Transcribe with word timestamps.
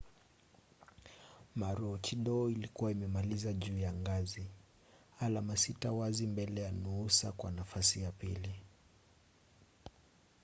maroochidore 1.55 2.51
ilikuwa 2.51 2.91
imemaliza 2.91 3.53
juu 3.53 3.77
ya 3.77 3.93
ngazi 3.93 4.47
alama 5.19 5.57
sita 5.57 5.91
wazi 5.91 6.27
mbele 6.27 6.61
ya 6.61 6.71
noosa 6.71 7.31
kwa 7.31 7.51
nafasi 7.51 8.01
ya 8.01 8.11
pili 8.11 8.61